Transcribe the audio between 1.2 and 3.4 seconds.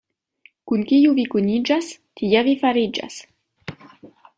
kuniĝas, tia vi fariĝas.